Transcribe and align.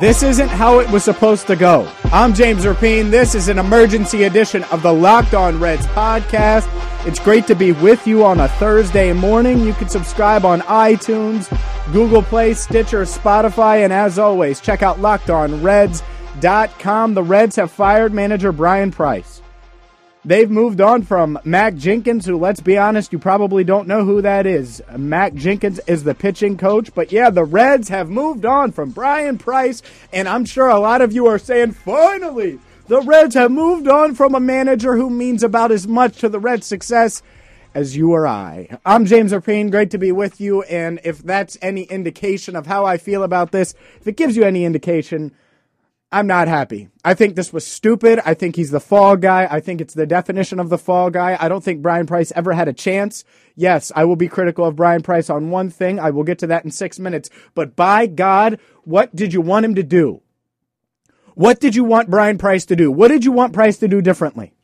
This 0.00 0.22
isn't 0.22 0.48
how 0.48 0.78
it 0.78 0.88
was 0.90 1.02
supposed 1.02 1.48
to 1.48 1.56
go. 1.56 1.90
I'm 2.04 2.32
James 2.32 2.64
Rapien. 2.64 3.10
This 3.10 3.34
is 3.34 3.48
an 3.48 3.58
emergency 3.58 4.22
edition 4.22 4.62
of 4.64 4.82
the 4.82 4.92
Locked 4.92 5.34
On 5.34 5.58
Reds 5.58 5.84
podcast. 5.88 6.68
It's 7.06 7.18
great 7.18 7.48
to 7.48 7.56
be 7.56 7.72
with 7.72 8.06
you 8.06 8.24
on 8.24 8.38
a 8.38 8.46
Thursday 8.46 9.12
morning. 9.12 9.62
You 9.62 9.72
can 9.72 9.88
subscribe 9.88 10.44
on 10.44 10.60
iTunes, 10.60 11.48
Google 11.92 12.22
Play, 12.22 12.54
Stitcher, 12.54 13.02
Spotify, 13.02 13.82
and 13.82 13.92
as 13.92 14.16
always, 14.18 14.60
check 14.60 14.82
out 14.82 14.98
LockedOnReds.com. 14.98 17.14
The 17.14 17.22
Reds 17.22 17.56
have 17.56 17.72
fired 17.72 18.14
manager 18.14 18.52
Bryan 18.52 18.92
Price. 18.92 19.35
They've 20.26 20.50
moved 20.50 20.80
on 20.80 21.02
from 21.02 21.38
Mack 21.44 21.76
Jenkins, 21.76 22.26
who, 22.26 22.36
let's 22.36 22.58
be 22.58 22.76
honest, 22.76 23.12
you 23.12 23.18
probably 23.20 23.62
don't 23.62 23.86
know 23.86 24.04
who 24.04 24.20
that 24.22 24.44
is. 24.44 24.82
Mack 24.96 25.34
Jenkins 25.34 25.78
is 25.86 26.02
the 26.02 26.16
pitching 26.16 26.56
coach, 26.56 26.92
but 26.96 27.12
yeah, 27.12 27.30
the 27.30 27.44
Reds 27.44 27.90
have 27.90 28.10
moved 28.10 28.44
on 28.44 28.72
from 28.72 28.90
Bryan 28.90 29.38
Price, 29.38 29.82
and 30.12 30.28
I'm 30.28 30.44
sure 30.44 30.66
a 30.66 30.80
lot 30.80 31.00
of 31.00 31.12
you 31.12 31.26
are 31.26 31.38
saying, 31.38 31.74
finally, 31.74 32.58
the 32.88 33.02
Reds 33.02 33.36
have 33.36 33.52
moved 33.52 33.86
on 33.86 34.16
from 34.16 34.34
a 34.34 34.40
manager 34.40 34.96
who 34.96 35.10
means 35.10 35.44
about 35.44 35.70
as 35.70 35.86
much 35.86 36.18
to 36.18 36.28
the 36.28 36.40
Reds' 36.40 36.66
success 36.66 37.22
as 37.72 37.96
you 37.96 38.10
or 38.10 38.26
I. 38.26 38.80
I'm 38.84 39.06
James 39.06 39.30
Rapien. 39.30 39.70
Great 39.70 39.92
to 39.92 39.98
be 39.98 40.10
with 40.10 40.40
you, 40.40 40.62
and 40.62 40.98
if 41.04 41.18
that's 41.18 41.56
any 41.62 41.82
indication 41.82 42.56
of 42.56 42.66
how 42.66 42.84
I 42.84 42.96
feel 42.96 43.22
about 43.22 43.52
this, 43.52 43.74
if 44.00 44.08
it 44.08 44.16
gives 44.16 44.36
you 44.36 44.42
any 44.42 44.64
indication, 44.64 45.36
I'm 46.12 46.28
not 46.28 46.46
happy. 46.46 46.88
I 47.04 47.14
think 47.14 47.34
this 47.34 47.52
was 47.52 47.66
stupid. 47.66 48.20
I 48.24 48.34
think 48.34 48.54
he's 48.54 48.70
the 48.70 48.80
fall 48.80 49.16
guy. 49.16 49.48
I 49.50 49.58
think 49.58 49.80
it's 49.80 49.94
the 49.94 50.06
definition 50.06 50.60
of 50.60 50.68
the 50.68 50.78
fall 50.78 51.10
guy. 51.10 51.36
I 51.38 51.48
don't 51.48 51.64
think 51.64 51.82
Bryan 51.82 52.06
Price 52.06 52.32
ever 52.36 52.52
had 52.52 52.68
a 52.68 52.72
chance. 52.72 53.24
Yes, 53.56 53.90
I 53.94 54.04
will 54.04 54.16
be 54.16 54.28
critical 54.28 54.64
of 54.64 54.76
Bryan 54.76 55.02
Price 55.02 55.28
on 55.28 55.50
one 55.50 55.68
thing. 55.68 55.98
I 55.98 56.10
will 56.10 56.22
get 56.22 56.38
to 56.40 56.46
that 56.46 56.64
in 56.64 56.70
six 56.70 57.00
minutes. 57.00 57.28
But 57.54 57.74
by 57.74 58.06
God, 58.06 58.60
what 58.84 59.14
did 59.16 59.32
you 59.32 59.40
want 59.40 59.66
him 59.66 59.74
to 59.74 59.82
do? 59.82 60.22
What 61.34 61.60
did 61.60 61.74
you 61.74 61.84
want 61.84 62.08
Bryan 62.08 62.38
Price 62.38 62.64
to 62.66 62.76
do? 62.76 62.90
What 62.90 63.08
did 63.08 63.24
you 63.24 63.32
want 63.32 63.52
Price 63.52 63.76
to 63.78 63.88
do 63.88 64.00
differently? 64.00 64.55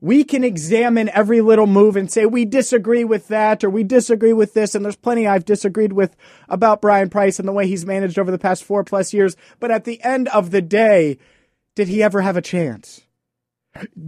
We 0.00 0.24
can 0.24 0.44
examine 0.44 1.08
every 1.10 1.40
little 1.40 1.66
move 1.66 1.96
and 1.96 2.10
say 2.10 2.26
we 2.26 2.44
disagree 2.44 3.04
with 3.04 3.28
that 3.28 3.64
or 3.64 3.70
we 3.70 3.84
disagree 3.84 4.32
with 4.32 4.54
this. 4.54 4.74
And 4.74 4.84
there's 4.84 4.96
plenty 4.96 5.26
I've 5.26 5.44
disagreed 5.44 5.92
with 5.92 6.16
about 6.48 6.82
Bryan 6.82 7.10
Price 7.10 7.38
and 7.38 7.48
the 7.48 7.52
way 7.52 7.66
he's 7.66 7.86
managed 7.86 8.18
over 8.18 8.30
the 8.30 8.38
past 8.38 8.64
four 8.64 8.84
plus 8.84 9.14
years. 9.14 9.36
But 9.60 9.70
at 9.70 9.84
the 9.84 10.02
end 10.02 10.28
of 10.28 10.50
the 10.50 10.62
day, 10.62 11.18
did 11.74 11.88
he 11.88 12.02
ever 12.02 12.20
have 12.20 12.36
a 12.36 12.42
chance? 12.42 13.02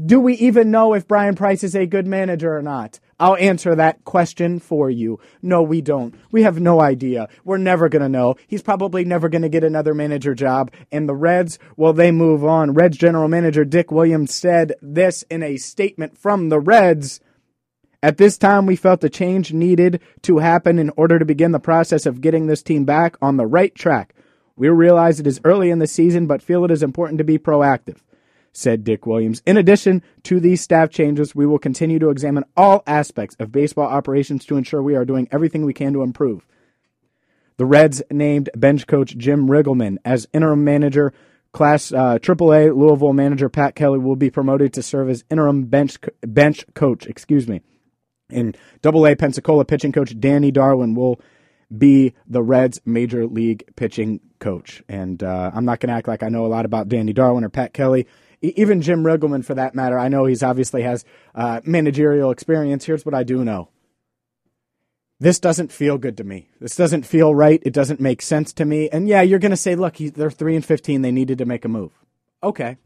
Do 0.04 0.20
we 0.20 0.34
even 0.34 0.70
know 0.70 0.94
if 0.94 1.08
Bryan 1.08 1.34
Price 1.34 1.64
is 1.64 1.74
a 1.74 1.86
good 1.86 2.06
manager 2.06 2.56
or 2.56 2.62
not? 2.62 3.00
I'll 3.18 3.36
answer 3.36 3.74
that 3.74 4.04
question 4.04 4.58
for 4.58 4.90
you. 4.90 5.18
No, 5.40 5.62
we 5.62 5.80
don't. 5.80 6.14
We 6.30 6.42
have 6.42 6.60
no 6.60 6.80
idea. 6.80 7.28
We're 7.44 7.56
never 7.56 7.88
going 7.88 8.02
to 8.02 8.08
know. 8.08 8.36
He's 8.46 8.62
probably 8.62 9.04
never 9.04 9.28
going 9.28 9.42
to 9.42 9.48
get 9.48 9.64
another 9.64 9.94
manager 9.94 10.34
job. 10.34 10.70
And 10.92 11.08
the 11.08 11.14
Reds, 11.14 11.58
well, 11.76 11.94
they 11.94 12.10
move 12.10 12.44
on. 12.44 12.74
Reds 12.74 12.98
general 12.98 13.28
manager 13.28 13.64
Dick 13.64 13.90
Williams 13.90 14.34
said 14.34 14.74
this 14.82 15.24
in 15.30 15.42
a 15.42 15.56
statement 15.56 16.18
from 16.18 16.50
the 16.50 16.60
Reds. 16.60 17.20
At 18.02 18.18
this 18.18 18.36
time, 18.36 18.66
we 18.66 18.76
felt 18.76 19.00
the 19.00 19.08
change 19.08 19.52
needed 19.52 20.02
to 20.22 20.38
happen 20.38 20.78
in 20.78 20.92
order 20.96 21.18
to 21.18 21.24
begin 21.24 21.52
the 21.52 21.58
process 21.58 22.04
of 22.04 22.20
getting 22.20 22.46
this 22.46 22.62
team 22.62 22.84
back 22.84 23.16
on 23.22 23.38
the 23.38 23.46
right 23.46 23.74
track. 23.74 24.14
We 24.56 24.68
realize 24.68 25.18
it 25.18 25.26
is 25.26 25.40
early 25.42 25.70
in 25.70 25.78
the 25.78 25.86
season, 25.86 26.26
but 26.26 26.42
feel 26.42 26.64
it 26.64 26.70
is 26.70 26.82
important 26.82 27.18
to 27.18 27.24
be 27.24 27.38
proactive 27.38 27.96
said 28.56 28.84
Dick 28.84 29.06
Williams. 29.06 29.42
In 29.46 29.56
addition 29.56 30.02
to 30.24 30.40
these 30.40 30.62
staff 30.62 30.90
changes, 30.90 31.34
we 31.34 31.46
will 31.46 31.58
continue 31.58 31.98
to 31.98 32.08
examine 32.08 32.44
all 32.56 32.82
aspects 32.86 33.36
of 33.38 33.52
baseball 33.52 33.86
operations 33.86 34.44
to 34.46 34.56
ensure 34.56 34.82
we 34.82 34.96
are 34.96 35.04
doing 35.04 35.28
everything 35.30 35.64
we 35.64 35.74
can 35.74 35.92
to 35.92 36.02
improve. 36.02 36.46
The 37.58 37.66
Reds 37.66 38.02
named 38.10 38.50
bench 38.56 38.86
coach 38.86 39.16
Jim 39.16 39.48
Riggleman 39.48 39.98
as 40.04 40.26
interim 40.32 40.64
manager. 40.64 41.12
Class 41.52 41.92
uh, 41.92 42.18
AAA 42.18 42.76
Louisville 42.76 43.12
manager 43.12 43.48
Pat 43.48 43.74
Kelly 43.74 43.98
will 43.98 44.16
be 44.16 44.30
promoted 44.30 44.72
to 44.74 44.82
serve 44.82 45.08
as 45.08 45.24
interim 45.30 45.64
bench 45.64 45.98
bench 46.22 46.64
coach. 46.74 47.06
Excuse 47.06 47.48
me. 47.48 47.62
In 48.28 48.54
AA 48.84 49.14
Pensacola, 49.14 49.64
pitching 49.64 49.92
coach 49.92 50.18
Danny 50.18 50.50
Darwin 50.50 50.94
will 50.94 51.20
be 51.76 52.14
the 52.26 52.42
Reds' 52.42 52.80
major 52.84 53.26
league 53.26 53.64
pitching 53.76 54.20
coach. 54.38 54.82
And 54.88 55.22
uh, 55.22 55.50
I'm 55.54 55.64
not 55.64 55.80
going 55.80 55.88
to 55.88 55.94
act 55.94 56.08
like 56.08 56.22
I 56.22 56.28
know 56.28 56.44
a 56.44 56.48
lot 56.48 56.64
about 56.64 56.88
Danny 56.88 57.12
Darwin 57.12 57.44
or 57.44 57.48
Pat 57.48 57.72
Kelly 57.72 58.06
even 58.42 58.82
Jim 58.82 59.02
Riggleman 59.02 59.44
for 59.44 59.54
that 59.54 59.74
matter. 59.74 59.98
I 59.98 60.08
know 60.08 60.26
he's 60.26 60.42
obviously 60.42 60.82
has 60.82 61.04
uh, 61.34 61.60
managerial 61.64 62.30
experience. 62.30 62.84
Here's 62.84 63.04
what 63.04 63.14
I 63.14 63.22
do 63.22 63.44
know. 63.44 63.68
This 65.18 65.40
doesn't 65.40 65.72
feel 65.72 65.96
good 65.96 66.18
to 66.18 66.24
me. 66.24 66.50
This 66.60 66.76
doesn't 66.76 67.06
feel 67.06 67.34
right. 67.34 67.62
It 67.64 67.72
doesn't 67.72 68.00
make 68.00 68.20
sense 68.20 68.52
to 68.54 68.64
me. 68.66 68.90
And 68.90 69.08
yeah, 69.08 69.22
you're 69.22 69.38
going 69.38 69.50
to 69.50 69.56
say, 69.56 69.74
look, 69.74 69.96
they're 69.96 70.30
3 70.30 70.56
and 70.56 70.64
15. 70.64 71.00
They 71.00 71.10
needed 71.10 71.38
to 71.38 71.46
make 71.46 71.64
a 71.64 71.68
move. 71.68 71.92
Okay. 72.42 72.76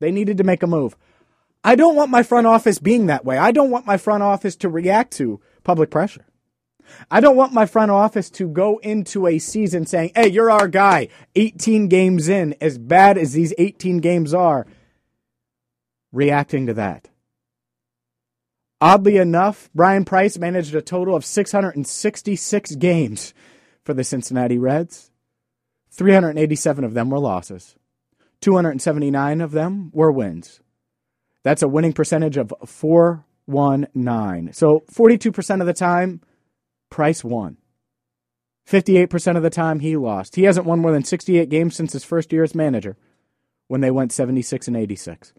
They 0.00 0.10
needed 0.10 0.38
to 0.38 0.44
make 0.44 0.62
a 0.62 0.66
move. 0.66 0.96
I 1.62 1.76
don't 1.76 1.96
want 1.96 2.10
my 2.10 2.22
front 2.22 2.46
office 2.46 2.78
being 2.78 3.06
that 3.06 3.24
way. 3.24 3.36
I 3.36 3.52
don't 3.52 3.70
want 3.70 3.86
my 3.86 3.96
front 3.96 4.22
office 4.22 4.56
to 4.56 4.68
react 4.68 5.12
to 5.14 5.40
public 5.64 5.90
pressure. 5.90 6.26
I 7.10 7.20
don't 7.20 7.36
want 7.36 7.52
my 7.52 7.66
front 7.66 7.90
office 7.90 8.30
to 8.30 8.48
go 8.48 8.78
into 8.78 9.26
a 9.26 9.38
season 9.38 9.86
saying, 9.86 10.12
hey, 10.14 10.28
you're 10.28 10.50
our 10.50 10.68
guy. 10.68 11.08
18 11.34 11.88
games 11.88 12.28
in, 12.28 12.54
as 12.60 12.78
bad 12.78 13.18
as 13.18 13.32
these 13.32 13.54
18 13.58 13.98
games 13.98 14.34
are, 14.34 14.66
reacting 16.12 16.66
to 16.66 16.74
that. 16.74 17.08
Oddly 18.80 19.16
enough, 19.16 19.70
Bryan 19.74 20.04
Price 20.04 20.36
managed 20.36 20.74
a 20.74 20.82
total 20.82 21.16
of 21.16 21.24
666 21.24 22.74
games 22.76 23.32
for 23.82 23.94
the 23.94 24.04
Cincinnati 24.04 24.58
Reds. 24.58 25.10
387 25.90 26.84
of 26.84 26.94
them 26.94 27.08
were 27.10 27.18
losses. 27.18 27.76
279 28.40 29.40
of 29.40 29.52
them 29.52 29.90
were 29.94 30.12
wins. 30.12 30.60
That's 31.44 31.62
a 31.62 31.68
winning 31.68 31.92
percentage 31.92 32.36
of 32.36 32.52
419. 32.66 34.52
So 34.52 34.84
42% 34.92 35.60
of 35.60 35.66
the 35.66 35.72
time, 35.72 36.20
Price 36.94 37.24
won. 37.24 37.56
58% 38.70 39.36
of 39.36 39.42
the 39.42 39.50
time 39.50 39.80
he 39.80 39.96
lost. 39.96 40.36
He 40.36 40.44
hasn't 40.44 40.64
won 40.64 40.78
more 40.78 40.92
than 40.92 41.02
68 41.02 41.48
games 41.48 41.74
since 41.74 41.92
his 41.92 42.04
first 42.04 42.32
year 42.32 42.44
as 42.44 42.54
manager 42.54 42.96
when 43.66 43.80
they 43.80 43.90
went 43.90 44.12
76 44.12 44.68
and 44.68 44.76
86. 44.76 45.32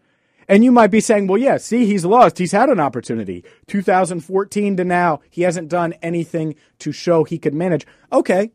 And 0.48 0.62
you 0.62 0.70
might 0.70 0.90
be 0.90 1.00
saying, 1.00 1.28
well, 1.28 1.40
yeah, 1.40 1.56
see, 1.56 1.86
he's 1.86 2.04
lost. 2.04 2.36
He's 2.36 2.52
had 2.52 2.68
an 2.68 2.78
opportunity. 2.78 3.42
2014 3.68 4.76
to 4.76 4.84
now, 4.84 5.20
he 5.30 5.42
hasn't 5.42 5.70
done 5.70 5.94
anything 6.02 6.56
to 6.80 6.92
show 6.92 7.24
he 7.24 7.38
could 7.38 7.54
manage. 7.54 7.86
Okay. 8.12 8.52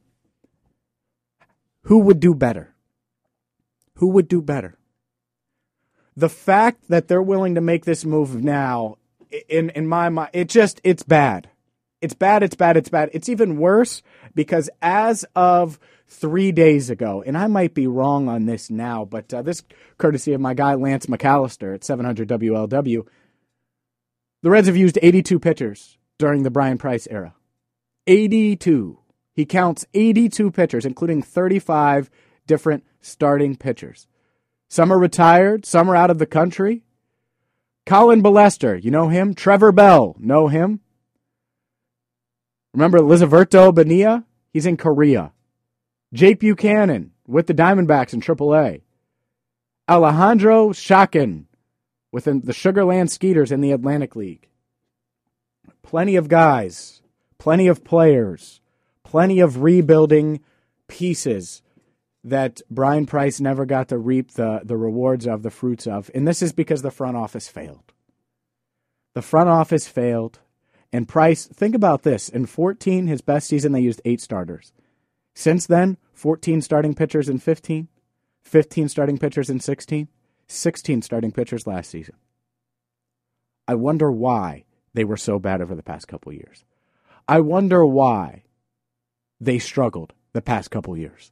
Who 1.85 2.01
would 2.01 2.19
do 2.19 2.35
better? 2.35 2.75
Who 3.95 4.09
would 4.09 4.27
do 4.27 4.43
better? 4.43 4.77
The 6.15 6.29
fact 6.29 6.87
that 6.89 7.07
they're 7.07 7.19
willing 7.19 7.55
to 7.55 7.61
make 7.61 7.85
this 7.85 8.05
move 8.05 8.43
now, 8.43 8.99
in, 9.49 9.71
in 9.71 9.87
my 9.87 10.09
mind, 10.09 10.29
it 10.33 10.49
just, 10.49 10.79
it's 10.83 11.01
bad. 11.01 11.49
It's 12.01 12.15
bad, 12.15 12.41
it's 12.41 12.55
bad, 12.55 12.77
it's 12.77 12.89
bad. 12.89 13.11
It's 13.13 13.29
even 13.29 13.57
worse 13.57 14.01
because 14.33 14.69
as 14.81 15.23
of 15.35 15.79
three 16.07 16.51
days 16.51 16.89
ago, 16.89 17.23
and 17.25 17.37
I 17.37 17.47
might 17.47 17.73
be 17.73 17.87
wrong 17.87 18.27
on 18.27 18.45
this 18.45 18.69
now, 18.69 19.05
but 19.05 19.33
uh, 19.33 19.43
this 19.43 19.63
courtesy 19.97 20.33
of 20.33 20.41
my 20.41 20.53
guy 20.53 20.73
Lance 20.73 21.05
McAllister 21.05 21.75
at 21.75 21.83
700 21.83 22.27
WLW, 22.27 23.05
the 24.41 24.49
Reds 24.49 24.67
have 24.67 24.75
used 24.75 24.97
82 25.01 25.39
pitchers 25.39 25.97
during 26.17 26.43
the 26.43 26.49
Bryan 26.49 26.79
Price 26.79 27.07
era. 27.09 27.35
82. 28.07 28.97
He 29.33 29.45
counts 29.45 29.85
82 29.93 30.51
pitchers, 30.51 30.85
including 30.85 31.21
35 31.21 32.09
different 32.47 32.83
starting 32.99 33.55
pitchers. 33.55 34.07
Some 34.69 34.91
are 34.91 34.99
retired, 34.99 35.65
some 35.65 35.89
are 35.89 35.95
out 35.95 36.09
of 36.09 36.17
the 36.17 36.25
country. 36.25 36.83
Colin 37.85 38.23
Balester, 38.23 38.81
you 38.81 38.91
know 38.91 39.09
him? 39.09 39.33
Trevor 39.33 39.71
Bell, 39.71 40.15
know 40.19 40.47
him? 40.47 40.81
Remember 42.73 42.99
Lisalverto 42.99 43.73
Bonilla? 43.73 44.25
He's 44.53 44.65
in 44.65 44.77
Korea. 44.77 45.33
Jake 46.13 46.39
Buchanan 46.39 47.11
with 47.27 47.47
the 47.47 47.53
Diamondbacks 47.53 48.13
in 48.13 48.21
AAA. 48.21 48.81
Alejandro 49.89 50.71
Chacin 50.71 51.47
with 52.11 52.25
the 52.25 52.53
Sugarland 52.53 53.09
Skeeters 53.09 53.51
in 53.51 53.61
the 53.61 53.71
Atlantic 53.71 54.15
League. 54.15 54.47
Plenty 55.81 56.15
of 56.15 56.27
guys, 56.27 57.01
plenty 57.37 57.67
of 57.67 57.83
players, 57.83 58.61
plenty 59.03 59.39
of 59.39 59.63
rebuilding 59.63 60.41
pieces 60.87 61.61
that 62.23 62.61
Bryan 62.69 63.05
Price 63.05 63.39
never 63.39 63.65
got 63.65 63.87
to 63.89 63.97
reap 63.97 64.31
the, 64.31 64.61
the 64.63 64.77
rewards 64.77 65.25
of, 65.25 65.43
the 65.43 65.49
fruits 65.49 65.87
of. 65.87 66.11
And 66.13 66.27
this 66.27 66.41
is 66.41 66.53
because 66.53 66.81
the 66.81 66.91
front 66.91 67.17
office 67.17 67.47
failed. 67.47 67.93
The 69.13 69.21
front 69.21 69.49
office 69.49 69.87
failed. 69.87 70.39
And 70.93 71.07
Price, 71.07 71.45
think 71.45 71.73
about 71.73 72.03
this. 72.03 72.27
In 72.29 72.45
14, 72.45 73.07
his 73.07 73.21
best 73.21 73.47
season, 73.47 73.71
they 73.71 73.79
used 73.79 74.01
eight 74.03 74.21
starters. 74.21 74.73
Since 75.33 75.67
then, 75.67 75.97
14 76.13 76.61
starting 76.61 76.93
pitchers 76.93 77.29
in 77.29 77.39
15, 77.39 77.87
15 78.43 78.89
starting 78.89 79.17
pitchers 79.17 79.49
in 79.49 79.59
16, 79.59 80.07
16 80.47 81.01
starting 81.01 81.31
pitchers 81.31 81.65
last 81.65 81.89
season. 81.89 82.15
I 83.67 83.75
wonder 83.75 84.11
why 84.11 84.65
they 84.93 85.05
were 85.05 85.17
so 85.17 85.39
bad 85.39 85.61
over 85.61 85.75
the 85.75 85.83
past 85.83 86.07
couple 86.07 86.33
years. 86.33 86.65
I 87.27 87.39
wonder 87.39 87.85
why 87.85 88.43
they 89.39 89.59
struggled 89.59 90.13
the 90.33 90.41
past 90.41 90.71
couple 90.71 90.97
years. 90.97 91.31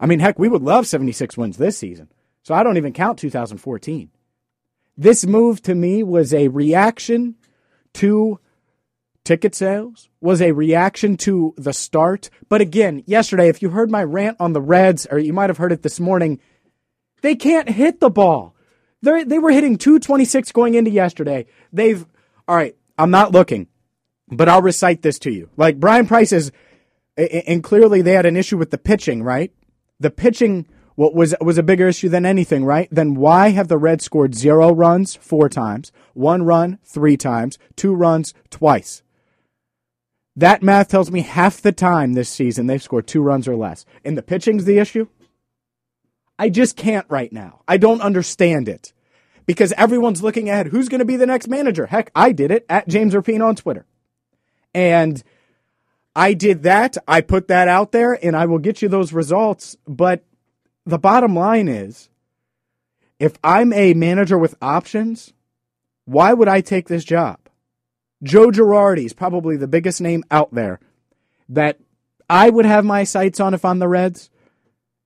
I 0.00 0.06
mean, 0.06 0.18
heck, 0.18 0.38
we 0.38 0.48
would 0.48 0.62
love 0.62 0.86
76 0.86 1.36
wins 1.36 1.56
this 1.56 1.78
season. 1.78 2.08
So 2.42 2.54
I 2.54 2.62
don't 2.62 2.76
even 2.76 2.92
count 2.92 3.18
2014. 3.18 4.10
This 4.96 5.26
move 5.26 5.62
to 5.62 5.74
me 5.74 6.02
was 6.02 6.34
a 6.34 6.48
reaction 6.48 7.36
to 7.94 8.40
ticket 9.28 9.54
sales, 9.54 10.08
was 10.22 10.40
a 10.40 10.52
reaction 10.52 11.14
to 11.18 11.52
the 11.58 11.74
start. 11.74 12.30
But 12.48 12.62
again, 12.62 13.02
yesterday, 13.04 13.48
if 13.48 13.60
you 13.60 13.68
heard 13.68 13.90
my 13.90 14.02
rant 14.02 14.38
on 14.40 14.54
the 14.54 14.62
Reds, 14.62 15.06
or 15.10 15.18
you 15.18 15.34
might 15.34 15.50
have 15.50 15.58
heard 15.58 15.70
it 15.70 15.82
this 15.82 16.00
morning, 16.00 16.40
they 17.20 17.36
can't 17.36 17.68
hit 17.68 18.00
the 18.00 18.08
ball. 18.08 18.54
They 19.02 19.24
they 19.24 19.38
were 19.38 19.50
hitting 19.50 19.76
226 19.76 20.50
going 20.52 20.74
into 20.74 20.90
yesterday. 20.90 21.44
They've 21.70 22.06
all 22.48 22.56
right. 22.56 22.74
I'm 22.96 23.10
not 23.10 23.32
looking, 23.32 23.68
but 24.28 24.48
I'll 24.48 24.62
recite 24.62 25.02
this 25.02 25.18
to 25.20 25.30
you. 25.30 25.50
Like 25.58 25.78
Bryan 25.78 26.06
Price 26.06 26.32
is, 26.32 26.50
and 27.18 27.62
clearly 27.62 28.00
they 28.00 28.12
had 28.12 28.26
an 28.26 28.36
issue 28.36 28.56
with 28.56 28.70
the 28.70 28.78
pitching, 28.78 29.22
right? 29.22 29.52
The 30.00 30.10
pitching 30.10 30.66
what 30.94 31.14
was 31.14 31.34
was 31.42 31.58
a 31.58 31.62
bigger 31.62 31.86
issue 31.86 32.08
than 32.08 32.24
anything, 32.24 32.64
right? 32.64 32.88
Then 32.90 33.14
why 33.14 33.50
have 33.50 33.68
the 33.68 33.76
Reds 33.76 34.04
scored 34.04 34.34
zero 34.34 34.74
runs 34.74 35.16
four 35.16 35.50
times, 35.50 35.92
one 36.14 36.44
run 36.44 36.78
three 36.82 37.18
times, 37.18 37.58
two 37.76 37.94
runs 37.94 38.32
twice? 38.48 39.02
That 40.38 40.62
math 40.62 40.86
tells 40.86 41.10
me 41.10 41.22
half 41.22 41.60
the 41.60 41.72
time 41.72 42.12
this 42.12 42.28
season 42.28 42.68
they've 42.68 42.80
scored 42.80 43.08
two 43.08 43.22
runs 43.22 43.48
or 43.48 43.56
less. 43.56 43.84
And 44.04 44.16
the 44.16 44.22
pitching's 44.22 44.66
the 44.66 44.78
issue? 44.78 45.08
I 46.38 46.48
just 46.48 46.76
can't 46.76 47.06
right 47.08 47.32
now. 47.32 47.62
I 47.66 47.76
don't 47.76 48.00
understand 48.00 48.68
it 48.68 48.92
because 49.46 49.72
everyone's 49.72 50.22
looking 50.22 50.48
ahead. 50.48 50.68
Who's 50.68 50.88
going 50.88 51.00
to 51.00 51.04
be 51.04 51.16
the 51.16 51.26
next 51.26 51.48
manager? 51.48 51.86
Heck, 51.86 52.12
I 52.14 52.30
did 52.30 52.52
it 52.52 52.64
at 52.68 52.86
James 52.86 53.14
Rapien 53.14 53.44
on 53.44 53.56
Twitter. 53.56 53.84
And 54.72 55.24
I 56.14 56.34
did 56.34 56.62
that. 56.62 56.96
I 57.08 57.20
put 57.20 57.48
that 57.48 57.66
out 57.66 57.90
there 57.90 58.16
and 58.24 58.36
I 58.36 58.46
will 58.46 58.60
get 58.60 58.80
you 58.80 58.88
those 58.88 59.12
results. 59.12 59.76
But 59.88 60.22
the 60.86 61.00
bottom 61.00 61.34
line 61.34 61.66
is 61.66 62.10
if 63.18 63.36
I'm 63.42 63.72
a 63.72 63.92
manager 63.92 64.38
with 64.38 64.54
options, 64.62 65.32
why 66.04 66.32
would 66.32 66.46
I 66.46 66.60
take 66.60 66.86
this 66.86 67.02
job? 67.02 67.40
Joe 68.22 68.50
Girardi 68.50 69.04
is 69.04 69.12
probably 69.12 69.56
the 69.56 69.68
biggest 69.68 70.00
name 70.00 70.24
out 70.30 70.52
there 70.52 70.80
that 71.48 71.78
I 72.28 72.50
would 72.50 72.66
have 72.66 72.84
my 72.84 73.04
sights 73.04 73.40
on 73.40 73.54
if 73.54 73.64
I'm 73.64 73.78
the 73.78 73.88
Reds. 73.88 74.30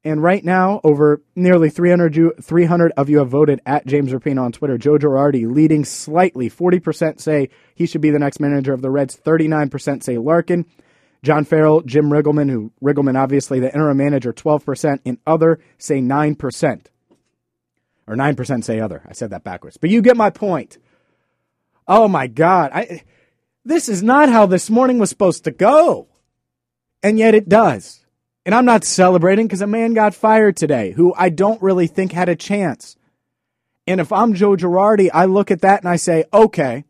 And 0.05 0.20
right 0.20 0.44
now, 0.44 0.81
over 0.82 1.23
nearly 1.37 1.70
300, 1.70 2.17
you, 2.17 2.35
300 2.43 2.93
of 2.97 3.09
you 3.09 3.19
have 3.19 3.29
voted 3.29 3.61
at 3.64 3.87
James 3.87 4.12
Rapien 4.12 4.41
on 4.41 4.50
Twitter. 4.50 4.76
Joe 4.76 4.99
Girardi 4.99 5.49
leading 5.49 5.85
slightly. 5.85 6.50
40% 6.50 7.20
say 7.20 7.50
he 7.75 7.87
should 7.87 8.00
be 8.00 8.11
the 8.11 8.19
next 8.19 8.41
manager 8.41 8.73
of 8.73 8.82
the 8.82 8.91
Reds. 8.91 9.17
39% 9.17 10.03
say 10.03 10.19
Larkin. 10.19 10.67
John 11.23 11.44
Farrell, 11.44 11.82
Jim 11.82 12.11
Riggleman, 12.11 12.50
who 12.50 12.73
Riggleman 12.82 13.17
obviously 13.17 13.61
the 13.61 13.73
interim 13.73 13.97
manager, 13.97 14.32
12%, 14.32 15.00
and 15.06 15.19
other 15.25 15.61
say 15.79 16.00
9%. 16.00 16.87
Or 18.09 18.17
9% 18.17 18.64
say 18.64 18.81
other. 18.81 19.03
I 19.06 19.12
said 19.12 19.31
that 19.31 19.44
backwards. 19.44 19.76
But 19.76 19.91
you 19.91 20.03
get 20.03 20.17
my 20.17 20.31
point. 20.31 20.79
Oh 21.87 22.08
my 22.08 22.26
God. 22.26 22.70
I, 22.73 23.02
this 23.64 23.88
is 23.88 24.02
not 24.02 24.29
how 24.29 24.46
this 24.46 24.70
morning 24.70 24.99
was 24.99 25.11
supposed 25.11 25.44
to 25.44 25.50
go. 25.50 26.08
And 27.02 27.19
yet 27.19 27.34
it 27.34 27.49
does. 27.49 28.05
And 28.44 28.55
I'm 28.55 28.64
not 28.64 28.84
celebrating 28.84 29.46
because 29.46 29.62
a 29.62 29.67
man 29.67 29.94
got 29.94 30.14
fired 30.14 30.56
today 30.56 30.93
who 30.93 31.14
I 31.17 31.29
don't 31.29 31.62
really 31.62 31.87
think 31.87 32.12
had 32.12 32.29
a 32.29 32.37
chance. 32.37 32.96
And 33.87 34.00
if 34.00 34.12
I'm 34.12 34.34
Joe 34.34 34.56
Girardi, 34.56 35.11
I 35.12 35.26
look 35.26 35.50
at 35.50 35.61
that 35.62 35.81
and 35.81 35.88
I 35.88 35.96
say, 35.96 36.25
okay, 36.32 36.84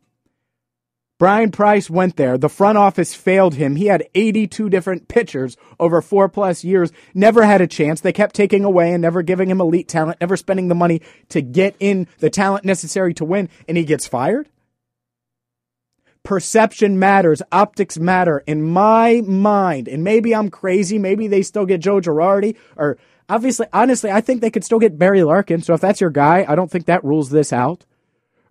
Bryan 1.18 1.52
Price 1.52 1.88
went 1.88 2.16
there. 2.16 2.36
The 2.36 2.48
front 2.48 2.78
office 2.78 3.14
failed 3.14 3.54
him. 3.54 3.76
He 3.76 3.86
had 3.86 4.08
82 4.14 4.68
different 4.68 5.08
pitchers 5.08 5.56
over 5.78 6.02
four 6.02 6.28
plus 6.28 6.64
years, 6.64 6.90
never 7.14 7.44
had 7.44 7.60
a 7.60 7.66
chance. 7.66 8.00
They 8.00 8.12
kept 8.12 8.34
taking 8.34 8.64
away 8.64 8.92
and 8.92 9.00
never 9.00 9.22
giving 9.22 9.48
him 9.48 9.60
elite 9.60 9.88
talent, 9.88 10.20
never 10.20 10.36
spending 10.36 10.68
the 10.68 10.74
money 10.74 11.00
to 11.28 11.40
get 11.40 11.76
in 11.78 12.08
the 12.18 12.28
talent 12.28 12.64
necessary 12.64 13.14
to 13.14 13.24
win, 13.24 13.48
and 13.68 13.76
he 13.76 13.84
gets 13.84 14.08
fired? 14.08 14.48
Perception 16.22 16.98
matters, 16.98 17.42
optics 17.50 17.98
matter. 17.98 18.42
In 18.46 18.62
my 18.62 19.22
mind, 19.26 19.88
and 19.88 20.04
maybe 20.04 20.34
I'm 20.34 20.50
crazy, 20.50 20.98
maybe 20.98 21.26
they 21.26 21.42
still 21.42 21.66
get 21.66 21.80
Joe 21.80 22.00
Girardi, 22.00 22.56
or 22.76 22.98
obviously, 23.28 23.66
honestly, 23.72 24.10
I 24.10 24.20
think 24.20 24.40
they 24.40 24.50
could 24.50 24.64
still 24.64 24.78
get 24.78 24.98
Barry 24.98 25.22
Larkin. 25.22 25.62
So 25.62 25.74
if 25.74 25.80
that's 25.80 26.00
your 26.00 26.10
guy, 26.10 26.44
I 26.48 26.54
don't 26.54 26.70
think 26.70 26.86
that 26.86 27.04
rules 27.04 27.30
this 27.30 27.52
out, 27.52 27.84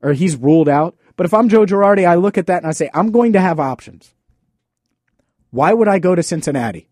or 0.02 0.14
he's 0.14 0.36
ruled 0.36 0.70
out. 0.70 0.96
But 1.16 1.26
if 1.26 1.34
I'm 1.34 1.50
Joe 1.50 1.66
Girardi, 1.66 2.08
I 2.08 2.16
look 2.16 2.38
at 2.38 2.48
that 2.48 2.64
and 2.64 2.68
I 2.68 2.72
say, 2.72 2.90
I'm 2.94 3.12
going 3.12 3.34
to 3.34 3.42
have 3.42 3.60
options. 3.60 4.14
Why 5.52 5.74
would 5.74 5.88
I 5.88 6.00
go 6.00 6.16
to 6.16 6.24
Cincinnati? 6.24 6.88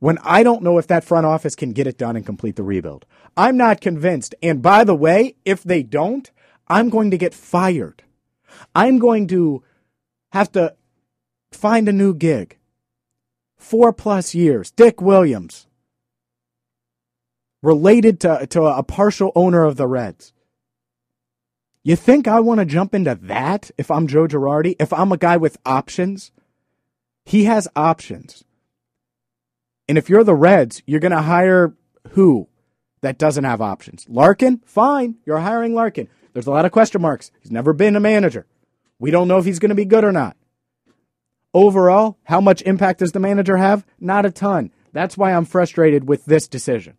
When 0.00 0.18
I 0.24 0.42
don't 0.42 0.64
know 0.64 0.78
if 0.78 0.88
that 0.88 1.04
front 1.04 1.26
office 1.26 1.54
can 1.54 1.72
get 1.72 1.86
it 1.86 1.96
done 1.96 2.16
and 2.16 2.26
complete 2.26 2.56
the 2.56 2.64
rebuild. 2.64 3.06
I'm 3.36 3.56
not 3.56 3.80
convinced. 3.80 4.34
And 4.42 4.60
by 4.60 4.82
the 4.82 4.96
way, 4.96 5.36
if 5.44 5.62
they 5.62 5.84
don't, 5.84 6.28
I'm 6.66 6.90
going 6.90 7.12
to 7.12 7.18
get 7.18 7.32
fired. 7.32 8.02
I'm 8.74 8.98
going 8.98 9.28
to 9.28 9.62
have 10.32 10.50
to 10.52 10.74
find 11.52 11.88
a 11.88 11.92
new 11.92 12.14
gig. 12.14 12.58
Four 13.56 13.92
plus 13.92 14.34
years. 14.34 14.70
Dick 14.70 15.00
Williams, 15.00 15.66
related 17.62 18.20
to, 18.20 18.46
to 18.48 18.64
a 18.64 18.82
partial 18.82 19.30
owner 19.34 19.64
of 19.64 19.76
the 19.76 19.86
Reds. 19.86 20.32
You 21.84 21.96
think 21.96 22.26
I 22.26 22.40
want 22.40 22.60
to 22.60 22.66
jump 22.66 22.94
into 22.94 23.14
that 23.22 23.70
if 23.76 23.90
I'm 23.90 24.06
Joe 24.06 24.26
Girardi? 24.26 24.76
If 24.80 24.92
I'm 24.92 25.12
a 25.12 25.16
guy 25.16 25.36
with 25.36 25.58
options? 25.66 26.32
He 27.24 27.44
has 27.44 27.68
options. 27.76 28.44
And 29.88 29.98
if 29.98 30.08
you're 30.08 30.24
the 30.24 30.34
Reds, 30.34 30.82
you're 30.86 31.00
going 31.00 31.12
to 31.12 31.22
hire 31.22 31.74
who 32.10 32.48
that 33.00 33.18
doesn't 33.18 33.44
have 33.44 33.60
options? 33.60 34.06
Larkin? 34.08 34.62
Fine. 34.64 35.16
You're 35.26 35.40
hiring 35.40 35.74
Larkin. 35.74 36.08
There's 36.32 36.46
a 36.46 36.52
lot 36.52 36.64
of 36.64 36.72
question 36.72 37.02
marks. 37.02 37.30
He's 37.40 37.50
never 37.50 37.72
been 37.72 37.96
a 37.96 38.00
manager. 38.00 38.46
We 39.02 39.10
don't 39.10 39.26
know 39.26 39.38
if 39.38 39.44
he's 39.44 39.58
going 39.58 39.70
to 39.70 39.74
be 39.74 39.84
good 39.84 40.04
or 40.04 40.12
not. 40.12 40.36
Overall, 41.52 42.18
how 42.22 42.40
much 42.40 42.62
impact 42.62 43.00
does 43.00 43.10
the 43.10 43.18
manager 43.18 43.56
have? 43.56 43.84
Not 43.98 44.24
a 44.24 44.30
ton. 44.30 44.70
That's 44.92 45.18
why 45.18 45.32
I'm 45.32 45.44
frustrated 45.44 46.06
with 46.06 46.24
this 46.24 46.46
decision. 46.46 46.96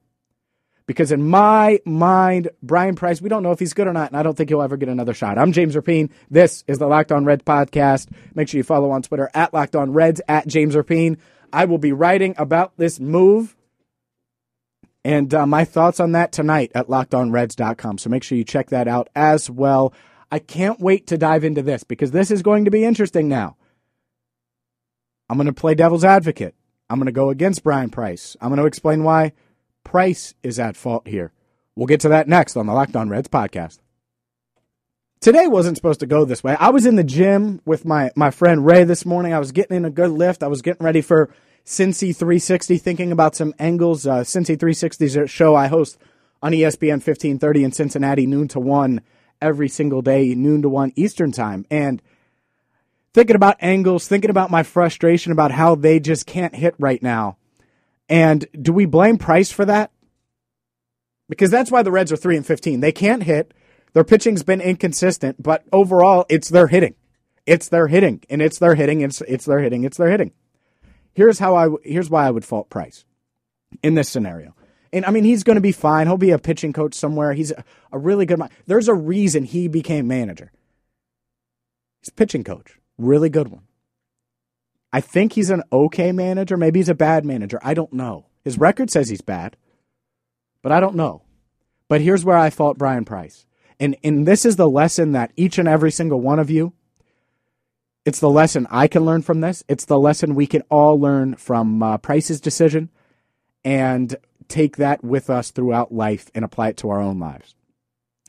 Because 0.85 1.13
in 1.13 1.29
my 1.29 1.79
mind, 1.85 2.49
Bryan 2.61 2.95
Price, 2.95 3.21
we 3.21 3.29
don't 3.29 3.41
know 3.41 3.53
if 3.53 3.59
he's 3.59 3.73
good 3.73 3.87
or 3.87 3.93
not, 3.93 4.11
and 4.11 4.17
I 4.17 4.23
don't 4.23 4.35
think 4.35 4.49
he'll 4.49 4.61
ever 4.61 4.75
get 4.75 4.89
another 4.89 5.13
shot. 5.13 5.37
I'm 5.37 5.53
James 5.53 5.75
Rapien. 5.75 6.09
This 6.29 6.65
is 6.67 6.77
the 6.77 6.87
Locked 6.87 7.13
On 7.13 7.23
Reds 7.23 7.45
podcast. 7.45 8.09
Make 8.35 8.49
sure 8.49 8.57
you 8.57 8.65
follow 8.65 8.91
on 8.91 9.01
Twitter 9.01 9.29
at 9.33 9.53
Locked 9.53 9.77
On 9.77 9.93
Reds 9.93 10.19
at 10.27 10.45
James 10.45 10.75
Rapien. 10.75 11.15
I 11.53 11.63
will 11.63 11.77
be 11.77 11.93
writing 11.93 12.35
about 12.37 12.73
this 12.75 12.99
move 12.99 13.55
and 15.05 15.33
uh, 15.33 15.45
my 15.45 15.63
thoughts 15.63 16.01
on 16.01 16.11
that 16.11 16.33
tonight 16.33 16.73
at 16.75 16.87
lockedonreds.com. 16.87 17.97
So 17.97 18.09
make 18.09 18.23
sure 18.23 18.37
you 18.37 18.43
check 18.43 18.71
that 18.71 18.89
out 18.89 19.07
as 19.15 19.49
well. 19.49 19.93
I 20.33 20.39
can't 20.39 20.79
wait 20.79 21.05
to 21.07 21.17
dive 21.19 21.43
into 21.43 21.61
this 21.61 21.83
because 21.83 22.09
this 22.09 22.31
is 22.31 22.41
going 22.41 22.65
to 22.65 22.71
be 22.71 22.83
interesting 22.83 23.27
now. 23.27 23.55
I'm 25.29 25.37
going 25.37 25.45
to 25.45 25.53
play 25.53 25.75
devil's 25.75 26.03
advocate. 26.03 26.55
I'm 26.89 26.97
going 26.97 27.05
to 27.05 27.11
go 27.11 27.29
against 27.29 27.61
Bryan 27.63 27.91
Price. 27.91 28.35
I'm 28.41 28.49
going 28.49 28.59
to 28.59 28.65
explain 28.65 29.03
why 29.03 29.33
Price 29.83 30.33
is 30.41 30.57
at 30.57 30.75
fault 30.75 31.07
here. 31.07 31.33
We'll 31.75 31.85
get 31.85 31.99
to 31.99 32.09
that 32.09 32.27
next 32.27 32.57
on 32.57 32.65
the 32.65 32.73
Locked 32.73 32.95
On 32.95 33.09
Reds 33.09 33.27
podcast. 33.27 33.77
Today 35.21 35.45
wasn't 35.45 35.77
supposed 35.77 35.99
to 35.99 36.07
go 36.07 36.25
this 36.25 36.43
way. 36.43 36.57
I 36.59 36.71
was 36.71 36.87
in 36.87 36.95
the 36.95 37.03
gym 37.03 37.61
with 37.63 37.85
my, 37.85 38.09
my 38.15 38.31
friend 38.31 38.65
Ray 38.65 38.85
this 38.85 39.05
morning. 39.05 39.35
I 39.35 39.39
was 39.39 39.51
getting 39.51 39.77
in 39.77 39.85
a 39.85 39.91
good 39.91 40.09
lift. 40.09 40.41
I 40.41 40.47
was 40.47 40.63
getting 40.63 40.83
ready 40.83 41.01
for 41.01 41.29
Cincy 41.63 42.15
360, 42.15 42.79
thinking 42.79 43.11
about 43.11 43.35
some 43.35 43.53
angles. 43.59 44.07
Uh, 44.07 44.21
Cincy 44.21 44.59
360 44.59 45.05
is 45.05 45.15
a 45.15 45.27
show 45.27 45.53
I 45.53 45.67
host 45.67 45.99
on 46.41 46.53
ESPN 46.53 46.93
1530 46.93 47.63
in 47.63 47.71
Cincinnati, 47.71 48.25
noon 48.25 48.47
to 48.47 48.59
1 48.59 48.99
every 49.43 49.69
single 49.69 50.01
day, 50.01 50.33
noon 50.33 50.63
to 50.63 50.69
1 50.69 50.93
Eastern 50.95 51.31
time. 51.31 51.65
And 51.69 52.01
thinking 53.13 53.35
about 53.35 53.57
angles, 53.59 54.07
thinking 54.07 54.31
about 54.31 54.49
my 54.49 54.63
frustration 54.63 55.31
about 55.31 55.51
how 55.51 55.75
they 55.75 55.99
just 55.99 56.25
can't 56.25 56.55
hit 56.55 56.73
right 56.79 57.03
now. 57.03 57.37
And 58.09 58.47
do 58.59 58.73
we 58.73 58.85
blame 58.85 59.17
Price 59.17 59.51
for 59.51 59.65
that? 59.65 59.91
because 61.29 61.49
that's 61.49 61.71
why 61.71 61.81
the 61.81 61.91
Reds 61.91 62.11
are 62.11 62.17
3 62.17 62.37
and 62.37 62.45
15. 62.45 62.79
They 62.79 62.91
can't 62.91 63.23
hit. 63.23 63.53
Their 63.93 64.03
pitching's 64.03 64.43
been 64.43 64.61
inconsistent, 64.61 65.41
but 65.41 65.63
overall, 65.71 66.25
it's 66.29 66.49
their 66.49 66.67
hitting. 66.67 66.95
It's 67.45 67.69
their 67.69 67.87
hitting, 67.87 68.23
and 68.29 68.41
it's 68.41 68.59
their 68.59 68.75
hitting. 68.75 69.01
It's 69.01 69.21
it's 69.21 69.45
their 69.45 69.59
hitting. 69.59 69.83
It's 69.83 69.97
their 69.97 70.09
hitting. 70.09 70.31
Here's 71.13 71.39
how 71.39 71.55
I 71.55 71.69
here's 71.83 72.09
why 72.09 72.25
I 72.25 72.31
would 72.31 72.45
fault 72.45 72.69
Price 72.69 73.03
in 73.81 73.95
this 73.95 74.09
scenario. 74.09 74.55
And 74.93 75.05
I 75.05 75.09
mean, 75.09 75.23
he's 75.23 75.43
going 75.43 75.55
to 75.55 75.61
be 75.61 75.71
fine. 75.71 76.05
He'll 76.05 76.17
be 76.17 76.29
a 76.29 76.37
pitching 76.37 76.71
coach 76.71 76.93
somewhere. 76.93 77.33
He's 77.33 77.51
a, 77.51 77.63
a 77.91 77.97
really 77.97 78.27
good. 78.27 78.39
There's 78.67 78.87
a 78.87 78.93
reason 78.93 79.43
he 79.43 79.67
became 79.67 80.07
manager. 80.07 80.51
He's 81.99 82.11
pitching 82.11 82.43
coach, 82.43 82.79
really 82.97 83.29
good 83.29 83.47
one. 83.47 83.63
I 84.93 85.01
think 85.01 85.33
he's 85.33 85.49
an 85.49 85.63
okay 85.71 86.11
manager. 86.11 86.55
Maybe 86.55 86.79
he's 86.79 86.89
a 86.89 86.95
bad 86.95 87.25
manager. 87.25 87.59
I 87.63 87.73
don't 87.73 87.91
know. 87.91 88.27
His 88.43 88.59
record 88.59 88.91
says 88.91 89.09
he's 89.09 89.21
bad, 89.21 89.57
but 90.61 90.71
I 90.71 90.79
don't 90.79 90.95
know. 90.95 91.23
But 91.87 92.01
here's 92.01 92.23
where 92.23 92.37
I 92.37 92.51
fault 92.51 92.77
Bryan 92.77 93.03
Price. 93.03 93.47
And, 93.79 93.95
and 94.03 94.27
this 94.27 94.45
is 94.45 94.55
the 94.57 94.69
lesson 94.69 95.13
that 95.13 95.31
each 95.35 95.57
and 95.57 95.67
every 95.67 95.91
single 95.91 96.21
one 96.21 96.37
of 96.37 96.51
you, 96.51 96.73
it's 98.05 98.19
the 98.19 98.29
lesson 98.29 98.67
I 98.69 98.87
can 98.87 99.03
learn 99.05 99.23
from 99.23 99.41
this. 99.41 99.63
It's 99.67 99.85
the 99.85 99.99
lesson 99.99 100.35
we 100.35 100.45
can 100.45 100.61
all 100.69 100.99
learn 100.99 101.35
from 101.35 101.81
uh, 101.81 101.97
Price's 101.97 102.39
decision 102.39 102.89
and 103.63 104.15
take 104.47 104.77
that 104.77 105.03
with 105.03 105.29
us 105.29 105.51
throughout 105.51 105.93
life 105.93 106.29
and 106.33 106.45
apply 106.45 106.69
it 106.69 106.77
to 106.77 106.89
our 106.89 107.01
own 107.01 107.19
lives. 107.19 107.55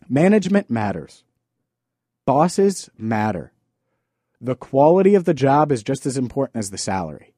Management 0.09 0.71
matters. 0.71 1.25
Bosses 2.27 2.89
matter 2.97 3.53
the 4.45 4.55
quality 4.55 5.15
of 5.15 5.25
the 5.25 5.35
job 5.35 5.73
is 5.73 5.83
just 5.83 6.05
as 6.05 6.19
important 6.19 6.57
as 6.57 6.71
the 6.71 6.79
salary. 6.79 7.33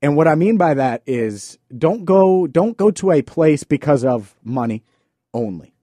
And 0.00 0.16
what 0.16 0.26
I 0.26 0.34
mean 0.34 0.56
by 0.56 0.74
that 0.74 1.02
is 1.06 1.58
don't 1.76 2.06
go 2.06 2.46
don't 2.46 2.76
go 2.76 2.90
to 2.92 3.12
a 3.12 3.20
place 3.20 3.64
because 3.64 4.02
of 4.02 4.34
money 4.42 4.82
only. 5.34 5.74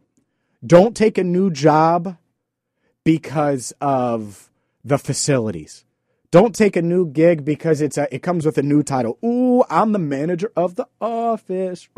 Don't 0.65 0.97
take 0.97 1.19
a 1.19 1.23
new 1.23 1.51
job 1.51 2.17
because 3.03 3.73
of 3.79 4.49
the 4.83 4.97
facilities. 4.97 5.85
Don't 6.37 6.53
take 6.53 6.75
a 6.75 6.83
new 6.83 7.07
gig 7.07 7.43
because 7.43 7.81
it's 7.81 7.97
a, 7.97 8.13
it 8.13 8.21
comes 8.21 8.45
with 8.45 8.59
a 8.59 8.61
new 8.61 8.83
title. 8.83 9.17
Ooh, 9.25 9.63
I'm 9.71 9.91
the 9.91 9.97
manager 9.97 10.51
of 10.55 10.75
the 10.75 10.87
office. 11.01 11.89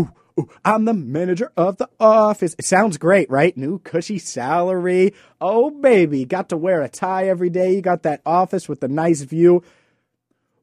Ooh, 0.00 0.10
Ooh, 0.40 0.48
I'm 0.64 0.86
the 0.86 0.94
manager 0.94 1.52
of 1.54 1.76
the 1.76 1.90
office. 2.00 2.56
It 2.58 2.64
sounds 2.64 2.96
great, 2.96 3.28
right? 3.28 3.54
New 3.58 3.78
cushy 3.80 4.18
salary. 4.18 5.12
Oh, 5.38 5.68
baby. 5.68 6.24
Got 6.24 6.48
to 6.48 6.56
wear 6.56 6.80
a 6.80 6.88
tie 6.88 7.28
every 7.28 7.50
day. 7.50 7.74
You 7.74 7.82
got 7.82 8.04
that 8.04 8.22
office 8.24 8.70
with 8.70 8.80
the 8.80 8.88
nice 8.88 9.20
view. 9.20 9.62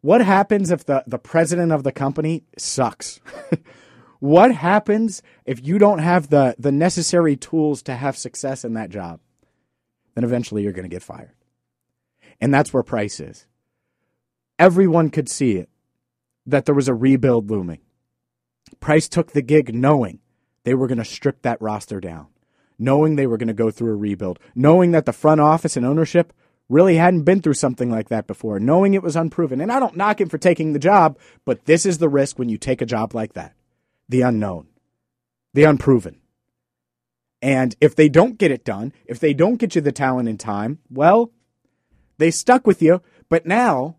What 0.02 0.22
happens 0.22 0.72
if 0.72 0.86
the, 0.86 1.04
the 1.06 1.20
president 1.20 1.72
of 1.72 1.84
the 1.84 1.92
company 1.92 2.44
sucks? 2.58 3.20
what 4.20 4.52
happens 4.52 5.22
if 5.46 5.64
you 5.64 5.78
don't 5.78 6.00
have 6.00 6.32
the, 6.32 6.56
the 6.58 6.72
necessary 6.72 7.36
tools 7.36 7.84
to 7.84 7.94
have 7.94 8.18
success 8.18 8.66
in 8.66 8.74
that 8.74 8.90
job? 8.90 9.20
Then 10.16 10.24
eventually 10.24 10.64
you're 10.64 10.74
going 10.74 10.90
to 10.90 10.96
get 10.96 11.04
fired. 11.04 11.36
And 12.40 12.54
that's 12.54 12.74
where 12.74 12.84
Price 12.84 13.20
is. 13.20 13.46
Everyone 14.58 15.10
could 15.10 15.30
see 15.30 15.54
it 15.54 15.70
that 16.46 16.66
there 16.66 16.76
was 16.76 16.88
a 16.88 16.94
rebuild 16.94 17.50
looming. 17.50 17.82
Price 18.80 19.08
took 19.08 19.32
the 19.32 19.42
gig 19.42 19.74
knowing 19.74 20.20
they 20.64 20.74
were 20.74 20.88
going 20.88 20.98
to 20.98 21.06
strip 21.06 21.42
that 21.42 21.62
roster 21.62 22.00
down, 22.00 22.28
knowing 22.78 23.16
they 23.16 23.28
were 23.28 23.38
going 23.38 23.48
to 23.48 23.54
go 23.54 23.72
through 23.72 23.94
a 23.94 23.98
rebuild, 23.98 24.40
knowing 24.54 24.92
that 24.92 25.06
the 25.06 25.14
front 25.14 25.42
office 25.42 25.78
and 25.78 25.86
ownership 25.86 26.34
really 26.68 26.96
hadn't 26.96 27.24
been 27.24 27.42
through 27.42 27.54
something 27.54 27.92
like 27.92 28.10
that 28.10 28.28
before, 28.28 28.60
knowing 28.60 28.94
it 28.94 29.04
was 29.04 29.16
unproven. 29.16 29.62
And 29.62 29.72
I 29.72 29.80
don't 29.80 29.98
knock 29.98 30.20
him 30.20 30.30
for 30.30 30.38
taking 30.38 30.74
the 30.74 30.80
job, 30.80 31.18
but 31.46 31.66
this 31.66 31.86
is 31.86 32.00
the 32.00 32.10
risk 32.10 32.40
when 32.40 32.50
you 32.50 32.58
take 32.58 32.82
a 32.82 32.86
job 32.86 33.14
like 33.14 33.34
that 33.34 33.54
the 34.08 34.22
unknown, 34.22 34.68
the 35.54 35.64
unproven. 35.64 36.22
And 37.42 37.76
if 37.82 37.96
they 37.96 38.10
don't 38.10 38.38
get 38.38 38.52
it 38.52 38.64
done, 38.64 38.94
if 39.06 39.20
they 39.20 39.34
don't 39.34 39.58
get 39.58 39.76
you 39.76 39.82
the 39.82 39.92
talent 39.92 40.30
in 40.30 40.38
time, 40.38 40.80
well, 40.90 41.32
they 42.18 42.32
stuck 42.32 42.66
with 42.66 42.82
you. 42.82 43.02
But 43.30 43.46
now 43.46 43.98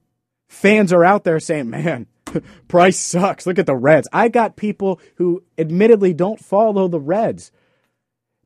fans 0.48 0.92
are 0.92 1.04
out 1.04 1.24
there 1.24 1.40
saying, 1.40 1.70
man, 1.70 2.06
Price 2.68 2.98
sucks. 2.98 3.46
Look 3.46 3.58
at 3.58 3.66
the 3.66 3.76
Reds. 3.76 4.08
I 4.12 4.28
got 4.28 4.56
people 4.56 5.00
who 5.16 5.42
admittedly 5.58 6.12
don't 6.12 6.40
follow 6.40 6.88
the 6.88 7.00
Reds 7.00 7.52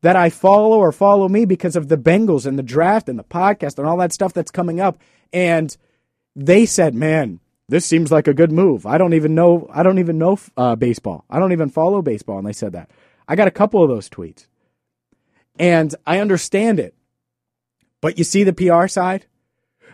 that 0.03 0.17
I 0.17 0.31
follow 0.31 0.79
or 0.79 0.93
follow 0.93 1.29
me 1.29 1.45
because 1.45 1.77
of 1.77 1.89
the 1.89 1.99
Bengals 1.99 2.47
and 2.47 2.59
the 2.59 2.63
draft 2.63 3.09
and 3.09 3.19
the 3.19 3.25
podcast 3.25 3.79
and 3.79 3.87
all 3.87 3.99
that 3.99 4.13
stuff 4.13 4.33
that's 4.33 4.51
coming 4.51 4.81
up. 4.81 4.99
And 5.33 5.77
they 6.35 6.65
said, 6.67 6.95
man, 6.95 7.41
this 7.69 7.87
seems 7.87 8.11
like 8.11 8.27
a 8.27 8.35
good 8.35 8.51
move. 8.51 8.87
I 8.87 8.99
don't 8.99 9.15
even 9.15 9.35
know. 9.35 9.69
I 9.73 9.83
don't 9.83 9.99
even 9.99 10.19
know 10.19 10.39
uh, 10.57 10.77
baseball. 10.77 11.25
I 11.29 11.39
don't 11.39 11.53
even 11.53 11.69
follow 11.69 12.03
baseball. 12.03 12.39
And 12.39 12.47
they 12.47 12.53
said 12.53 12.73
that. 12.73 12.91
I 13.29 13.37
got 13.37 13.49
a 13.49 13.53
couple 13.53 13.83
of 13.83 13.89
those 13.89 14.09
tweets. 14.09 14.47
And 15.59 15.95
I 16.07 16.19
understand 16.19 16.81
it. 16.81 16.95
But 18.01 18.17
you 18.17 18.25
see 18.25 18.45
the 18.45 18.55
PR 18.55 18.87
side? 18.87 19.27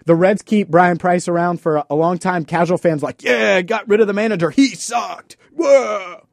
The 0.06 0.14
Reds 0.14 0.42
keep 0.42 0.68
Bryan 0.68 0.98
Price 0.98 1.28
around 1.28 1.60
for 1.60 1.82
a 1.90 1.94
long 1.94 2.18
time. 2.18 2.44
Casual 2.44 2.78
fans 2.78 3.02
like, 3.02 3.22
yeah, 3.22 3.60
got 3.62 3.88
rid 3.88 4.00
of 4.00 4.06
the 4.06 4.12
manager. 4.12 4.50
He 4.50 4.68
sucked. 4.68 5.36
Whoa. 5.52 6.26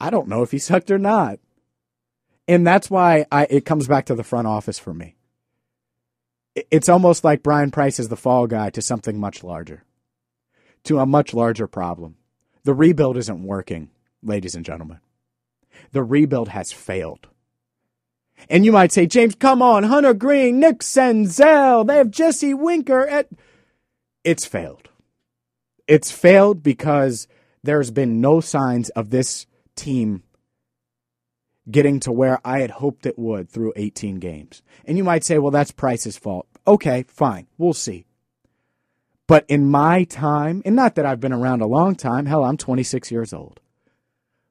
I 0.00 0.10
don't 0.10 0.28
know 0.28 0.42
if 0.42 0.50
he 0.50 0.58
sucked 0.58 0.90
or 0.90 0.98
not. 0.98 1.38
And 2.48 2.66
that's 2.66 2.90
why 2.90 3.26
I, 3.30 3.46
it 3.48 3.66
comes 3.66 3.86
back 3.86 4.06
to 4.06 4.14
the 4.14 4.24
front 4.24 4.48
office 4.48 4.78
for 4.78 4.92
me. 4.92 5.16
It's 6.54 6.88
almost 6.88 7.24
like 7.24 7.42
Bryan 7.42 7.70
Price 7.70 8.00
is 8.00 8.08
the 8.08 8.16
fall 8.16 8.46
guy 8.46 8.70
to 8.70 8.82
something 8.82 9.18
much 9.18 9.44
larger, 9.44 9.84
to 10.84 10.98
a 10.98 11.06
much 11.06 11.32
larger 11.32 11.66
problem. 11.66 12.16
The 12.64 12.74
rebuild 12.74 13.16
isn't 13.16 13.44
working, 13.44 13.90
ladies 14.22 14.54
and 14.54 14.64
gentlemen. 14.64 15.00
The 15.92 16.02
rebuild 16.02 16.48
has 16.48 16.72
failed. 16.72 17.28
And 18.48 18.64
you 18.64 18.72
might 18.72 18.92
say, 18.92 19.06
James, 19.06 19.34
come 19.34 19.62
on, 19.62 19.84
Hunter 19.84 20.14
Greene, 20.14 20.60
Nick 20.60 20.80
Senzel, 20.80 21.86
they 21.86 21.96
have 21.96 22.10
Jesse 22.10 22.54
Winker 22.54 23.06
at. 23.06 23.28
It's 24.24 24.44
failed. 24.44 24.88
It's 25.86 26.10
failed 26.10 26.62
because 26.62 27.26
there's 27.62 27.90
been 27.90 28.20
no 28.20 28.40
signs 28.40 28.88
of 28.90 29.10
this 29.10 29.46
team 29.76 30.22
getting 31.70 32.00
to 32.00 32.12
where 32.12 32.40
I 32.44 32.60
had 32.60 32.72
hoped 32.72 33.06
it 33.06 33.18
would 33.18 33.48
through 33.48 33.72
18 33.76 34.16
games. 34.16 34.62
And 34.84 34.98
you 34.98 35.04
might 35.04 35.24
say, 35.24 35.38
well, 35.38 35.50
that's 35.50 35.70
Price's 35.70 36.16
fault. 36.16 36.46
Okay, 36.66 37.04
fine. 37.08 37.46
We'll 37.58 37.72
see. 37.72 38.06
But 39.26 39.44
in 39.48 39.70
my 39.70 40.04
time, 40.04 40.62
and 40.64 40.76
not 40.76 40.96
that 40.96 41.06
I've 41.06 41.20
been 41.20 41.32
around 41.32 41.62
a 41.62 41.66
long 41.66 41.94
time, 41.94 42.26
hell, 42.26 42.44
I'm 42.44 42.56
26 42.56 43.10
years 43.10 43.32
old, 43.32 43.60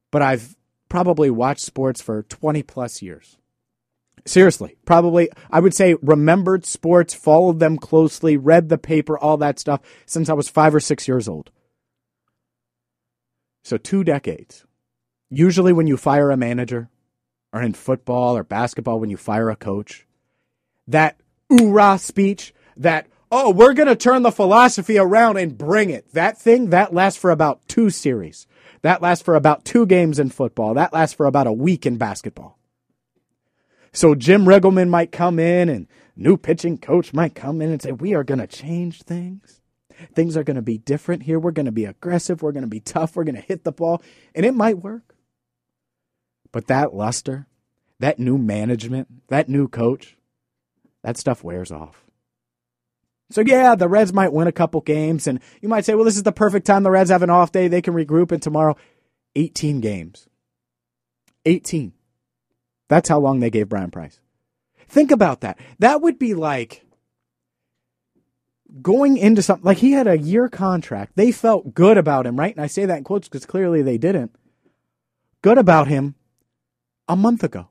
but 0.09 0.21
I've 0.21 0.55
probably 0.89 1.29
watched 1.29 1.61
sports 1.61 2.01
for 2.01 2.23
20 2.23 2.63
plus 2.63 3.01
years. 3.01 3.37
Seriously, 4.25 4.77
probably, 4.85 5.29
I 5.49 5.59
would 5.59 5.73
say 5.73 5.95
remembered 6.01 6.65
sports, 6.65 7.13
followed 7.13 7.59
them 7.59 7.77
closely, 7.77 8.37
read 8.37 8.69
the 8.69 8.77
paper, 8.77 9.17
all 9.17 9.37
that 9.37 9.59
stuff 9.59 9.81
since 10.05 10.29
I 10.29 10.33
was 10.33 10.47
five 10.47 10.75
or 10.75 10.79
six 10.79 11.07
years 11.07 11.27
old. 11.27 11.49
So, 13.63 13.77
two 13.77 14.03
decades. 14.03 14.65
Usually, 15.29 15.73
when 15.73 15.87
you 15.87 15.97
fire 15.97 16.29
a 16.29 16.37
manager, 16.37 16.89
or 17.53 17.61
in 17.61 17.73
football 17.73 18.37
or 18.37 18.43
basketball, 18.43 18.99
when 18.99 19.09
you 19.09 19.17
fire 19.17 19.49
a 19.49 19.55
coach, 19.55 20.05
that 20.87 21.19
oorah 21.51 21.99
speech, 21.99 22.53
that, 22.77 23.07
oh, 23.31 23.51
we're 23.51 23.73
going 23.73 23.87
to 23.87 23.95
turn 23.95 24.23
the 24.23 24.31
philosophy 24.31 24.97
around 24.97 25.37
and 25.37 25.57
bring 25.57 25.89
it, 25.89 26.11
that 26.13 26.37
thing, 26.37 26.69
that 26.69 26.93
lasts 26.93 27.19
for 27.19 27.31
about 27.31 27.67
two 27.67 27.89
series. 27.89 28.47
That 28.83 29.01
lasts 29.01 29.23
for 29.23 29.35
about 29.35 29.65
two 29.65 29.85
games 29.85 30.19
in 30.19 30.29
football. 30.29 30.73
That 30.73 30.93
lasts 30.93 31.15
for 31.15 31.25
about 31.25 31.47
a 31.47 31.53
week 31.53 31.85
in 31.85 31.97
basketball. 31.97 32.57
So 33.93 34.15
Jim 34.15 34.45
Riggleman 34.45 34.89
might 34.89 35.11
come 35.11 35.39
in 35.39 35.69
and 35.69 35.87
new 36.15 36.37
pitching 36.37 36.77
coach 36.77 37.13
might 37.13 37.35
come 37.35 37.61
in 37.61 37.71
and 37.71 37.81
say, 37.81 37.91
We 37.91 38.13
are 38.13 38.23
going 38.23 38.39
to 38.39 38.47
change 38.47 39.03
things. 39.03 39.61
Things 40.13 40.35
are 40.35 40.43
going 40.43 40.55
to 40.55 40.61
be 40.61 40.77
different 40.77 41.23
here. 41.23 41.39
We're 41.39 41.51
going 41.51 41.65
to 41.65 41.71
be 41.71 41.85
aggressive. 41.85 42.41
We're 42.41 42.53
going 42.53 42.63
to 42.63 42.67
be 42.67 42.79
tough. 42.79 43.15
We're 43.15 43.23
going 43.23 43.35
to 43.35 43.41
hit 43.41 43.63
the 43.63 43.71
ball. 43.71 44.01
And 44.33 44.45
it 44.45 44.55
might 44.55 44.79
work. 44.79 45.15
But 46.51 46.67
that 46.67 46.93
luster, 46.93 47.47
that 47.99 48.19
new 48.19 48.37
management, 48.37 49.07
that 49.27 49.47
new 49.47 49.67
coach, 49.67 50.17
that 51.03 51.17
stuff 51.17 51.43
wears 51.43 51.71
off. 51.71 52.03
So, 53.29 53.41
yeah, 53.45 53.75
the 53.75 53.87
Reds 53.87 54.11
might 54.11 54.33
win 54.33 54.47
a 54.47 54.51
couple 54.51 54.81
games. 54.81 55.27
And 55.27 55.39
you 55.61 55.69
might 55.69 55.85
say, 55.85 55.95
well, 55.95 56.03
this 56.03 56.17
is 56.17 56.23
the 56.23 56.31
perfect 56.31 56.65
time. 56.65 56.83
The 56.83 56.91
Reds 56.91 57.11
have 57.11 57.23
an 57.23 57.29
off 57.29 57.51
day. 57.51 57.67
They 57.67 57.81
can 57.81 57.93
regroup. 57.93 58.31
And 58.31 58.41
tomorrow, 58.41 58.75
18 59.35 59.79
games. 59.79 60.27
18. 61.45 61.93
That's 62.91 63.07
how 63.07 63.19
long 63.19 63.39
they 63.39 63.49
gave 63.49 63.69
Bryan 63.69 63.89
Price. 63.89 64.19
Think 64.89 65.11
about 65.11 65.39
that. 65.39 65.57
That 65.79 66.01
would 66.01 66.19
be 66.19 66.33
like 66.33 66.85
going 68.81 69.15
into 69.15 69.41
something 69.41 69.63
like 69.63 69.77
he 69.77 69.93
had 69.93 70.07
a 70.07 70.17
year 70.17 70.49
contract. 70.49 71.13
They 71.15 71.31
felt 71.31 71.73
good 71.73 71.97
about 71.97 72.25
him, 72.25 72.37
right? 72.37 72.53
And 72.53 72.61
I 72.61 72.67
say 72.67 72.85
that 72.85 72.97
in 72.97 73.05
quotes 73.05 73.29
because 73.29 73.45
clearly 73.45 73.81
they 73.81 73.97
didn't. 73.97 74.35
Good 75.41 75.57
about 75.57 75.87
him 75.87 76.15
a 77.07 77.15
month 77.15 77.45
ago, 77.45 77.69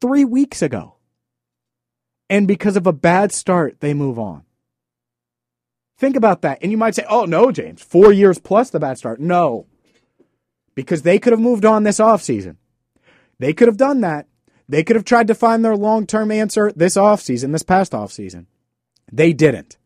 three 0.00 0.24
weeks 0.24 0.62
ago. 0.62 0.94
And 2.30 2.46
because 2.46 2.76
of 2.76 2.86
a 2.86 2.92
bad 2.92 3.32
start, 3.32 3.80
they 3.80 3.94
move 3.94 4.16
on. 4.18 4.44
Think 5.98 6.14
about 6.14 6.42
that. 6.42 6.58
And 6.62 6.70
you 6.70 6.78
might 6.78 6.94
say, 6.94 7.04
oh, 7.08 7.24
no, 7.24 7.50
James, 7.50 7.82
four 7.82 8.12
years 8.12 8.38
plus 8.38 8.70
the 8.70 8.78
bad 8.78 8.96
start. 8.98 9.18
No. 9.18 9.66
because 10.76 11.02
they 11.02 11.18
could 11.18 11.32
have 11.32 11.40
moved 11.40 11.64
on 11.64 11.82
this 11.82 11.98
offseason. 11.98 12.56
They 13.38 13.52
could 13.52 13.68
have 13.68 13.76
done 13.76 14.00
that. 14.00 14.26
They 14.68 14.82
could 14.82 14.96
have 14.96 15.04
tried 15.04 15.28
to 15.28 15.34
find 15.34 15.64
their 15.64 15.76
long 15.76 16.06
term 16.06 16.30
answer 16.30 16.72
this 16.74 16.96
offseason, 16.96 17.52
this 17.52 17.62
past 17.62 17.92
offseason. 17.92 18.46
They 19.12 19.32
didn't. 19.32 19.76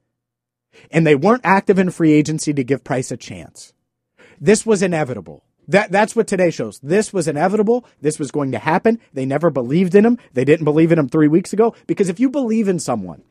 And 0.90 1.07
they 1.07 1.14
weren't 1.14 1.45
active 1.45 1.78
in 1.78 1.90
free 1.90 2.12
agency 2.12 2.54
to 2.54 2.64
give 2.64 2.85
Price 2.85 3.11
a 3.11 3.16
chance. 3.16 3.73
This 4.40 4.64
was 4.64 4.83
inevitable. 4.83 5.45
That, 5.69 5.92
that's 5.92 6.16
what 6.16 6.26
today 6.26 6.50
shows. 6.50 6.80
This 6.80 7.12
was 7.12 7.28
inevitable. 7.28 7.85
This 8.00 8.19
was 8.19 8.30
going 8.30 8.52
to 8.52 8.59
happen. 8.59 8.99
They 9.12 9.26
never 9.26 9.50
believed 9.50 9.95
in 9.95 10.04
him. 10.04 10.19
They 10.33 10.45
didn't 10.45 10.64
believe 10.64 10.90
in 10.90 10.99
him 10.99 11.09
three 11.09 11.28
weeks 11.28 11.52
ago. 11.52 11.75
Because 11.87 12.09
if 12.09 12.19
you 12.19 12.30
believe 12.30 12.66
in 12.66 12.78
someone, 12.78 13.23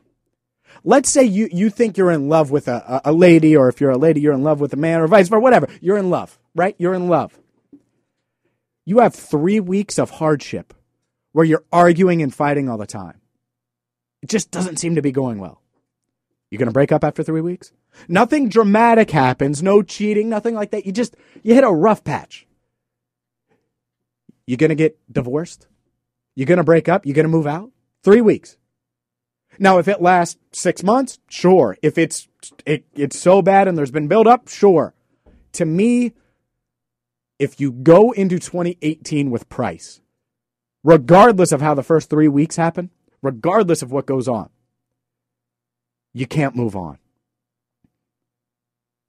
let's 0.84 1.10
say 1.10 1.24
you, 1.24 1.48
you 1.52 1.68
think 1.68 1.96
you're 1.98 2.12
in 2.12 2.28
love 2.28 2.50
with 2.50 2.68
a, 2.68 3.02
a 3.04 3.12
lady, 3.12 3.56
or 3.56 3.68
if 3.68 3.80
you're 3.80 3.90
a 3.90 3.98
lady, 3.98 4.20
you're 4.20 4.32
in 4.32 4.44
love 4.44 4.60
with 4.60 4.72
a 4.72 4.76
man, 4.76 5.00
or 5.00 5.08
vice 5.08 5.28
versa, 5.28 5.40
whatever. 5.40 5.68
You're 5.80 5.98
in 5.98 6.08
love, 6.08 6.38
right? 6.54 6.74
You're 6.78 6.94
in 6.94 7.08
love. 7.08 7.36
You 8.90 8.98
have 8.98 9.14
three 9.14 9.60
weeks 9.60 10.00
of 10.00 10.10
hardship 10.10 10.74
where 11.30 11.44
you're 11.44 11.62
arguing 11.70 12.22
and 12.22 12.34
fighting 12.34 12.68
all 12.68 12.76
the 12.76 12.88
time. 12.88 13.20
It 14.20 14.28
just 14.28 14.50
doesn't 14.50 14.78
seem 14.78 14.96
to 14.96 15.00
be 15.00 15.12
going 15.12 15.38
well. 15.38 15.62
You're 16.50 16.58
going 16.58 16.66
to 16.66 16.72
break 16.72 16.90
up 16.90 17.04
after 17.04 17.22
three 17.22 17.40
weeks? 17.40 17.72
Nothing 18.08 18.48
dramatic 18.48 19.12
happens, 19.12 19.62
no 19.62 19.82
cheating, 19.82 20.28
nothing 20.28 20.56
like 20.56 20.72
that. 20.72 20.86
You 20.86 20.90
just, 20.90 21.14
you 21.44 21.54
hit 21.54 21.62
a 21.62 21.70
rough 21.70 22.02
patch. 22.02 22.48
You're 24.44 24.56
going 24.56 24.70
to 24.70 24.74
get 24.74 24.98
divorced? 25.08 25.68
You're 26.34 26.46
going 26.46 26.58
to 26.58 26.64
break 26.64 26.88
up? 26.88 27.06
You're 27.06 27.14
going 27.14 27.26
to 27.26 27.28
move 27.28 27.46
out? 27.46 27.70
Three 28.02 28.20
weeks. 28.20 28.58
Now, 29.56 29.78
if 29.78 29.86
it 29.86 30.02
lasts 30.02 30.40
six 30.50 30.82
months, 30.82 31.20
sure. 31.28 31.78
If 31.80 31.96
it's 31.96 32.26
it, 32.66 32.86
it's 32.94 33.20
so 33.20 33.40
bad 33.40 33.68
and 33.68 33.78
there's 33.78 33.92
been 33.92 34.08
buildup, 34.08 34.48
sure. 34.48 34.94
To 35.52 35.64
me, 35.64 36.12
if 37.40 37.58
you 37.58 37.72
go 37.72 38.12
into 38.12 38.38
2018 38.38 39.30
with 39.30 39.48
Price, 39.48 40.02
regardless 40.84 41.52
of 41.52 41.62
how 41.62 41.74
the 41.74 41.82
first 41.82 42.10
three 42.10 42.28
weeks 42.28 42.56
happen, 42.56 42.90
regardless 43.22 43.80
of 43.80 43.90
what 43.90 44.04
goes 44.06 44.28
on, 44.28 44.50
you 46.12 46.26
can't 46.26 46.54
move 46.54 46.76
on. 46.76 46.98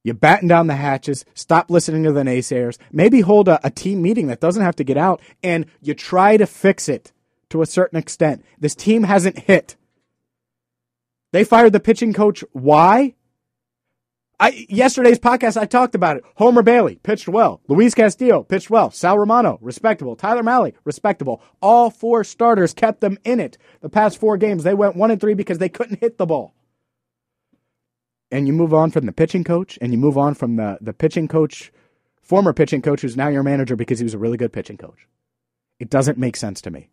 You 0.02 0.14
batten 0.14 0.48
down 0.48 0.66
the 0.66 0.76
hatches, 0.76 1.26
stop 1.34 1.70
listening 1.70 2.04
to 2.04 2.12
the 2.12 2.22
naysayers, 2.22 2.78
maybe 2.90 3.20
hold 3.20 3.48
a, 3.48 3.64
a, 3.64 3.70
team 3.70 4.02
meeting 4.02 4.26
that 4.28 4.40
doesn't 4.40 4.62
have 4.62 4.76
to 4.76 4.84
get 4.84 4.96
out, 4.96 5.20
and 5.44 5.66
you 5.80 5.94
try 5.94 6.36
to 6.38 6.46
fix 6.46 6.88
it 6.88 7.12
to 7.50 7.62
a 7.62 7.66
certain 7.66 7.98
extent. 7.98 8.44
This 8.58 8.74
team 8.74 9.04
hasn't 9.04 9.40
hit. 9.40 9.76
They 11.32 11.44
fired 11.44 11.72
the 11.74 11.80
pitching 11.80 12.14
coach. 12.14 12.42
Why? 12.52 13.14
I, 14.42 14.66
yesterday's 14.68 15.20
podcast, 15.20 15.56
I 15.56 15.66
talked 15.66 15.94
about 15.94 16.16
it. 16.16 16.24
Homer 16.34 16.62
Bailey 16.62 16.96
pitched 16.96 17.28
well. 17.28 17.60
Luis 17.68 17.94
Castillo 17.94 18.42
pitched 18.42 18.70
well. 18.70 18.90
Sal 18.90 19.16
Romano, 19.16 19.58
respectable. 19.62 20.16
Tyler 20.16 20.42
Mahle, 20.42 20.72
respectable. 20.84 21.40
All 21.60 21.90
four 21.90 22.24
starters 22.24 22.74
kept 22.74 23.00
them 23.00 23.18
in 23.24 23.38
it. 23.38 23.56
The 23.82 23.88
past 23.88 24.18
four 24.18 24.36
games, 24.36 24.64
they 24.64 24.74
went 24.74 24.96
one 24.96 25.12
and 25.12 25.20
three 25.20 25.34
because 25.34 25.58
they 25.58 25.68
couldn't 25.68 26.00
hit 26.00 26.18
the 26.18 26.26
ball 26.26 26.54
and 28.32 28.46
you 28.46 28.52
move 28.52 28.74
on 28.74 28.90
from 28.90 29.06
the 29.06 29.12
pitching 29.12 29.44
coach 29.44 29.78
and 29.80 29.92
you 29.92 29.98
move 29.98 30.18
on 30.18 30.34
from 30.34 30.56
the, 30.56 30.78
the 30.80 30.94
pitching 30.94 31.28
coach, 31.28 31.70
former 32.22 32.52
pitching 32.52 32.82
coach 32.82 33.02
who's 33.02 33.16
now 33.16 33.28
your 33.28 33.42
manager 33.42 33.76
because 33.76 34.00
he 34.00 34.04
was 34.04 34.14
a 34.14 34.18
really 34.18 34.38
good 34.38 34.52
pitching 34.52 34.78
coach. 34.78 35.06
It 35.78 35.90
doesn't 35.90 36.18
make 36.18 36.36
sense 36.36 36.60
to 36.62 36.70
me. 36.70 36.88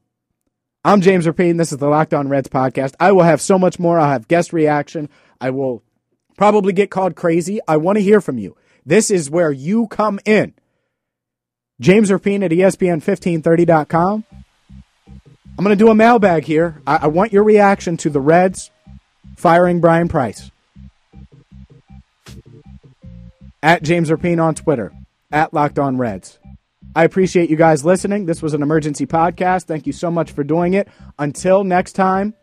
I'm 0.84 1.02
James 1.02 1.26
Rapien. 1.26 1.58
This 1.58 1.72
is 1.72 1.78
the 1.78 1.88
Locked 1.88 2.14
On 2.14 2.28
Reds 2.28 2.50
podcast. 2.50 2.94
I 3.00 3.12
will 3.12 3.24
have 3.24 3.42
so 3.42 3.58
much 3.58 3.80
more. 3.80 4.00
I'll 4.00 4.12
have 4.12 4.28
guest 4.28 4.54
reaction. 4.54 5.10
I 5.42 5.50
will 5.50 5.82
probably 6.40 6.72
get 6.72 6.90
called 6.90 7.18
crazy. 7.18 7.60
I 7.68 7.76
want 7.76 7.98
to 7.98 8.02
hear 8.02 8.22
from 8.22 8.38
you. 8.38 8.56
This 8.86 9.12
is 9.12 9.30
where 9.30 9.52
you 9.52 9.88
come 9.88 10.22
in. 10.24 10.54
James 11.82 12.10
Rapien 12.10 12.46
at 12.46 12.52
ESPN1530.com. 12.52 14.24
I'm 15.06 15.66
going 15.66 15.78
to 15.78 15.84
do 15.84 15.92
a 15.92 15.96
mailbag 15.96 16.46
here. 16.46 16.82
I, 16.88 17.00
I 17.02 17.08
want 17.08 17.34
your 17.34 17.44
reaction 17.44 17.98
to 17.98 18.10
the 18.10 18.22
Reds 18.22 18.72
firing 19.36 19.82
Bryan 19.82 20.08
Price 20.08 20.50
at 23.62 23.84
James 23.84 24.10
Rapien 24.10 24.42
on 24.42 24.56
Twitter, 24.56 24.94
at 25.34 25.54
Locked 25.54 25.78
On 25.78 25.98
Reds. 25.98 26.40
I 26.96 27.04
appreciate 27.04 27.50
you 27.50 27.58
guys 27.58 27.84
listening. 27.84 28.28
This 28.28 28.42
was 28.42 28.54
an 28.54 28.62
emergency 28.62 29.06
podcast. 29.06 29.66
Thank 29.66 29.86
you 29.86 29.92
so 29.92 30.10
much 30.10 30.32
for 30.32 30.46
doing 30.46 30.74
it. 30.74 30.88
Until 31.18 31.66
next 31.66 31.94
time, 31.94 32.34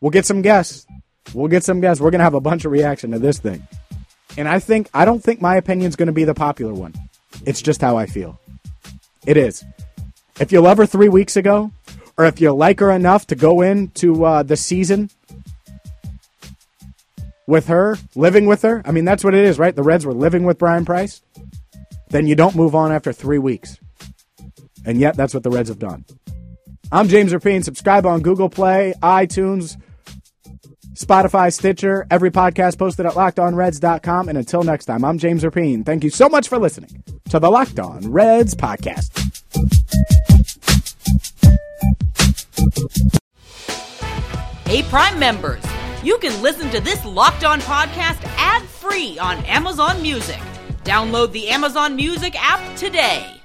we'll 0.00 0.12
get 0.12 0.26
some 0.26 0.42
guests. 0.42 0.85
We'll 1.34 1.48
get 1.48 1.64
some 1.64 1.80
guests. 1.80 2.00
We're 2.00 2.10
going 2.10 2.20
to 2.20 2.24
have 2.24 2.34
a 2.34 2.40
bunch 2.40 2.64
of 2.64 2.72
reaction 2.72 3.10
to 3.12 3.18
this 3.18 3.38
thing. 3.38 3.66
And 4.36 4.48
I 4.48 4.58
think, 4.58 4.88
I 4.92 5.04
don't 5.04 5.22
think 5.22 5.40
my 5.40 5.56
opinion 5.56 5.88
is 5.88 5.96
going 5.96 6.06
to 6.06 6.12
be 6.12 6.24
the 6.24 6.34
popular 6.34 6.74
one. 6.74 6.94
It's 7.44 7.62
just 7.62 7.80
how 7.80 7.96
I 7.96 8.06
feel. 8.06 8.38
It 9.26 9.36
is. 9.36 9.64
If 10.38 10.52
you 10.52 10.60
love 10.60 10.78
her 10.78 10.86
three 10.86 11.08
weeks 11.08 11.36
ago, 11.36 11.72
or 12.18 12.24
if 12.24 12.40
you 12.40 12.52
like 12.52 12.80
her 12.80 12.90
enough 12.90 13.26
to 13.28 13.34
go 13.34 13.60
into 13.62 14.24
uh, 14.24 14.42
the 14.42 14.56
season 14.56 15.10
with 17.46 17.68
her, 17.68 17.96
living 18.14 18.46
with 18.46 18.62
her. 18.62 18.82
I 18.84 18.92
mean, 18.92 19.04
that's 19.04 19.22
what 19.22 19.34
it 19.34 19.44
is, 19.44 19.58
right? 19.58 19.74
The 19.74 19.82
Reds 19.82 20.04
were 20.04 20.14
living 20.14 20.44
with 20.44 20.58
Bryan 20.58 20.84
Price. 20.84 21.22
Then 22.08 22.26
you 22.26 22.34
don't 22.34 22.56
move 22.56 22.74
on 22.74 22.92
after 22.92 23.12
three 23.12 23.38
weeks. 23.38 23.78
And 24.84 24.98
yet, 24.98 25.16
that's 25.16 25.34
what 25.34 25.42
the 25.42 25.50
Reds 25.50 25.68
have 25.68 25.78
done. 25.78 26.04
I'm 26.90 27.08
James 27.08 27.32
Rapien. 27.32 27.64
Subscribe 27.64 28.06
on 28.06 28.20
Google 28.20 28.48
Play, 28.48 28.94
iTunes, 29.02 29.80
Spotify, 30.96 31.52
Stitcher, 31.52 32.06
every 32.10 32.30
podcast 32.30 32.78
posted 32.78 33.06
at 33.06 33.12
lockedonreds.com. 33.12 34.28
And 34.28 34.38
until 34.38 34.62
next 34.62 34.86
time, 34.86 35.04
I'm 35.04 35.18
James 35.18 35.42
Rapien. 35.44 35.84
Thank 35.84 36.04
you 36.04 36.10
so 36.10 36.28
much 36.28 36.48
for 36.48 36.58
listening 36.58 37.02
to 37.28 37.38
the 37.38 37.50
Locked 37.50 37.78
On 37.78 38.10
Reds 38.10 38.54
podcast. 38.54 39.12
Hey, 44.66 44.82
Prime 44.82 45.18
members 45.18 45.62
you 46.06 46.18
can 46.18 46.40
listen 46.40 46.70
to 46.70 46.80
this 46.80 47.04
Locked 47.04 47.42
On 47.42 47.60
podcast 47.62 48.22
ad 48.38 48.62
free 48.62 49.18
on 49.18 49.38
Amazon 49.46 50.00
Music. 50.00 50.38
Download 50.84 51.32
the 51.32 51.48
Amazon 51.48 51.96
Music 51.96 52.36
app 52.38 52.76
today. 52.76 53.42